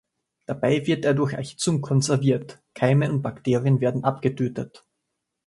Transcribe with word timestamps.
Dabei 0.47 0.87
wird 0.87 1.05
er 1.05 1.13
durch 1.13 1.33
Erhitzung 1.33 1.81
konserviert; 1.81 2.59
Keime 2.73 3.11
und 3.11 3.21
Bakterien 3.21 3.81
werden 3.81 4.03
abgetötet. 4.03 4.83